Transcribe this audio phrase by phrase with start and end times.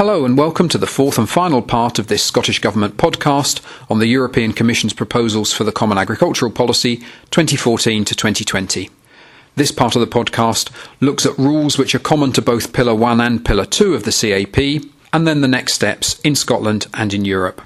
[0.00, 3.98] Hello, and welcome to the fourth and final part of this Scottish Government podcast on
[3.98, 6.96] the European Commission's proposals for the Common Agricultural Policy
[7.30, 8.88] 2014 to 2020.
[9.56, 13.20] This part of the podcast looks at rules which are common to both Pillar 1
[13.20, 17.26] and Pillar 2 of the CAP, and then the next steps in Scotland and in
[17.26, 17.60] Europe.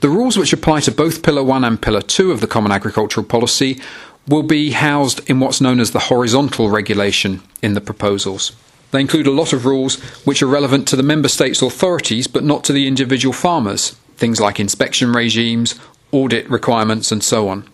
[0.00, 3.26] The rules which apply to both Pillar 1 and Pillar 2 of the Common Agricultural
[3.26, 3.78] Policy
[4.26, 8.52] will be housed in what's known as the horizontal regulation in the proposals.
[8.92, 12.44] They include a lot of rules which are relevant to the member states' authorities but
[12.44, 15.74] not to the individual farmers, things like inspection regimes,
[16.12, 17.68] audit requirements, and so on.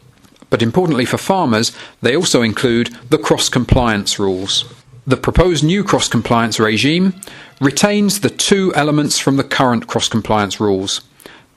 [0.48, 4.64] But importantly for farmers, they also include the cross compliance rules.
[5.06, 7.14] The proposed new cross compliance regime
[7.60, 11.02] retains the two elements from the current cross compliance rules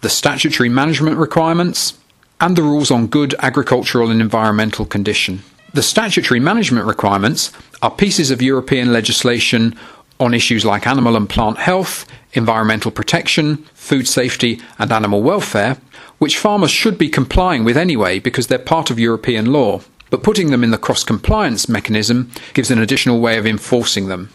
[0.01, 1.93] the statutory management requirements
[2.39, 5.43] and the rules on good agricultural and environmental condition.
[5.73, 9.73] The statutory management requirements are pieces of European legislation
[10.19, 15.77] on issues like animal and plant health, environmental protection, food safety, and animal welfare,
[16.17, 19.79] which farmers should be complying with anyway because they're part of European law.
[20.09, 24.29] But putting them in the cross compliance mechanism gives an additional way of enforcing them.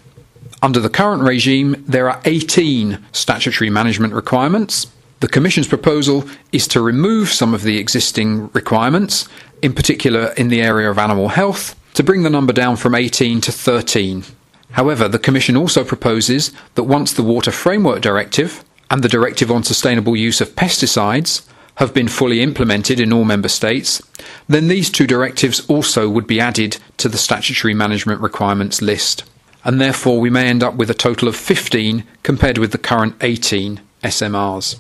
[0.62, 4.86] Under the current regime, there are 18 statutory management requirements,
[5.20, 9.28] the Commission's proposal is to remove some of the existing requirements,
[9.62, 13.41] in particular in the area of animal health, to bring the number down from 18
[13.41, 14.25] to 13.
[14.72, 19.62] However, the Commission also proposes that once the Water Framework Directive and the Directive on
[19.62, 24.03] Sustainable Use of Pesticides have been fully implemented in all Member States,
[24.48, 29.25] then these two directives also would be added to the statutory management requirements list.
[29.64, 33.17] And therefore, we may end up with a total of 15 compared with the current
[33.22, 34.78] 18 SMRs.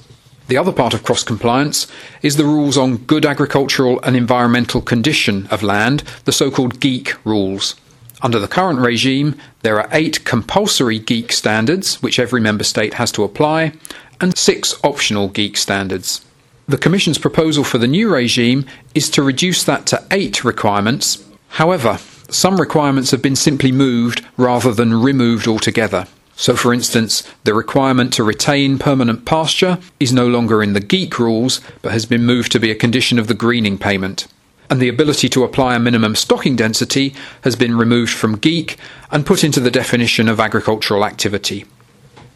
[0.48, 1.88] The other part of cross compliance
[2.22, 7.16] is the rules on good agricultural and environmental condition of land, the so called GAEC
[7.24, 7.74] rules.
[8.22, 13.10] Under the current regime, there are eight compulsory GAEC standards, which every member state has
[13.12, 13.72] to apply,
[14.20, 16.24] and six optional GAEC standards.
[16.68, 21.24] The Commission's proposal for the new regime is to reduce that to eight requirements.
[21.48, 26.06] However, some requirements have been simply moved rather than removed altogether.
[26.38, 31.18] So, for instance, the requirement to retain permanent pasture is no longer in the GAEC
[31.18, 34.28] rules, but has been moved to be a condition of the greening payment.
[34.68, 38.76] And the ability to apply a minimum stocking density has been removed from GAEC
[39.10, 41.64] and put into the definition of agricultural activity.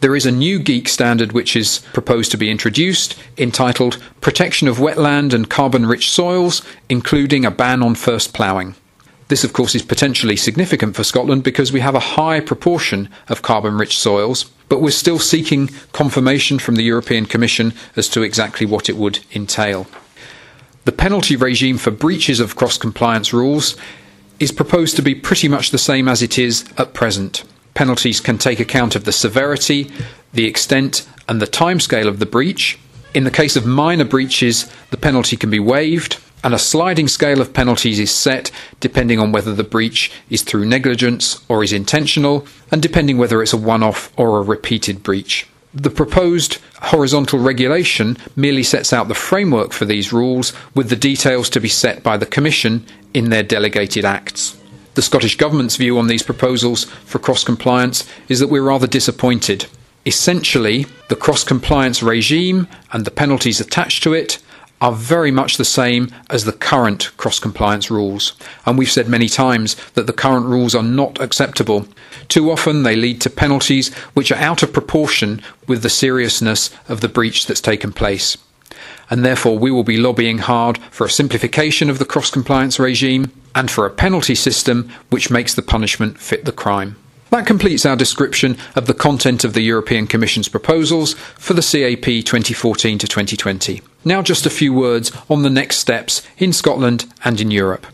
[0.00, 4.78] There is a new GAEC standard which is proposed to be introduced, entitled Protection of
[4.78, 8.76] Wetland and Carbon Rich Soils, including a ban on first ploughing.
[9.30, 13.42] This, of course, is potentially significant for Scotland because we have a high proportion of
[13.42, 18.66] carbon rich soils, but we're still seeking confirmation from the European Commission as to exactly
[18.66, 19.86] what it would entail.
[20.84, 23.76] The penalty regime for breaches of cross compliance rules
[24.40, 27.44] is proposed to be pretty much the same as it is at present.
[27.74, 29.92] Penalties can take account of the severity,
[30.32, 32.80] the extent, and the timescale of the breach.
[33.14, 37.40] In the case of minor breaches, the penalty can be waived, and a sliding scale
[37.40, 42.46] of penalties is set depending on whether the breach is through negligence or is intentional,
[42.70, 45.46] and depending whether it's a one off or a repeated breach.
[45.72, 51.48] The proposed horizontal regulation merely sets out the framework for these rules, with the details
[51.50, 52.84] to be set by the Commission
[53.14, 54.56] in their delegated acts.
[54.94, 59.66] The Scottish Government's view on these proposals for cross compliance is that we're rather disappointed.
[60.04, 64.38] Essentially, the cross compliance regime and the penalties attached to it
[64.80, 68.32] are very much the same as the current cross compliance rules.
[68.64, 71.86] And we've said many times that the current rules are not acceptable.
[72.28, 77.00] Too often they lead to penalties which are out of proportion with the seriousness of
[77.00, 78.38] the breach that's taken place.
[79.10, 83.32] And therefore we will be lobbying hard for a simplification of the cross compliance regime
[83.54, 86.96] and for a penalty system which makes the punishment fit the crime.
[87.30, 92.24] That completes our description of the content of the European Commission's proposals for the CAP
[92.24, 93.82] 2014 to 2020.
[94.04, 97.86] Now, just a few words on the next steps in Scotland and in Europe.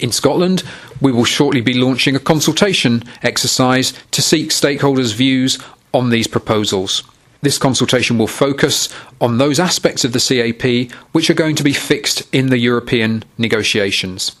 [0.00, 0.62] In Scotland,
[1.00, 5.58] we will shortly be launching a consultation exercise to seek stakeholders' views
[5.92, 7.02] on these proposals.
[7.42, 8.88] This consultation will focus
[9.20, 13.24] on those aspects of the CAP which are going to be fixed in the European
[13.36, 14.36] negotiations.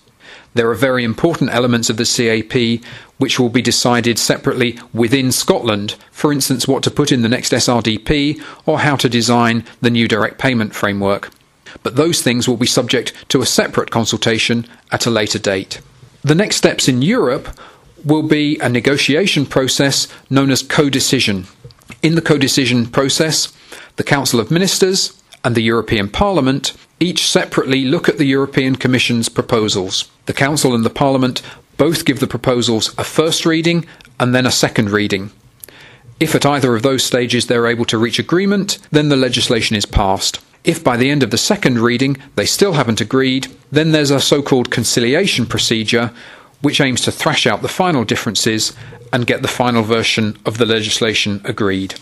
[0.54, 2.84] There are very important elements of the CAP
[3.18, 7.52] which will be decided separately within Scotland, for instance, what to put in the next
[7.52, 11.30] SRDP or how to design the new direct payment framework.
[11.82, 15.80] But those things will be subject to a separate consultation at a later date.
[16.22, 17.48] The next steps in Europe
[18.04, 21.46] will be a negotiation process known as co-decision.
[22.02, 23.52] In the co-decision process,
[23.96, 29.28] the Council of Ministers and the European Parliament each separately look at the European Commission's
[29.28, 30.10] proposals.
[30.26, 31.42] The Council and the Parliament
[31.76, 33.86] both give the proposals a first reading
[34.20, 35.32] and then a second reading.
[36.20, 39.86] If at either of those stages they're able to reach agreement, then the legislation is
[39.86, 40.38] passed.
[40.62, 44.20] If by the end of the second reading they still haven't agreed, then there's a
[44.20, 46.12] so called conciliation procedure
[46.60, 48.72] which aims to thrash out the final differences
[49.12, 51.96] and get the final version of the legislation agreed.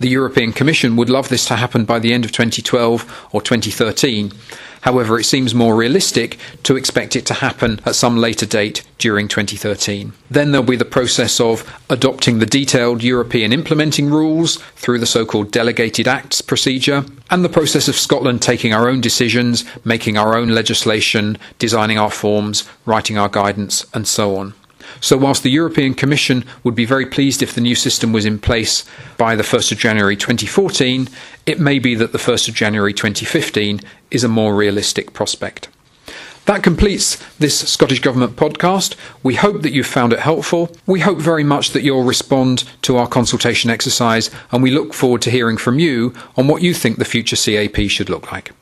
[0.00, 4.32] The European Commission would love this to happen by the end of 2012 or 2013.
[4.82, 9.28] However, it seems more realistic to expect it to happen at some later date during
[9.28, 10.12] 2013.
[10.30, 15.24] Then there'll be the process of adopting the detailed European implementing rules through the so
[15.24, 20.36] called delegated acts procedure, and the process of Scotland taking our own decisions, making our
[20.36, 24.52] own legislation, designing our forms, writing our guidance, and so on.
[25.00, 28.38] So, whilst the European Commission would be very pleased if the new system was in
[28.38, 28.84] place
[29.18, 31.08] by the 1st of January 2014,
[31.46, 35.68] it may be that the 1st of January 2015 is a more realistic prospect.
[36.46, 38.96] That completes this Scottish Government podcast.
[39.22, 40.70] We hope that you've found it helpful.
[40.84, 45.22] We hope very much that you'll respond to our consultation exercise, and we look forward
[45.22, 48.52] to hearing from you on what you think the future CAP should look like.